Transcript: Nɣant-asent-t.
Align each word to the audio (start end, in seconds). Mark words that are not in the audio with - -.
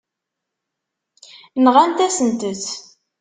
Nɣant-asent-t. 1.63 2.65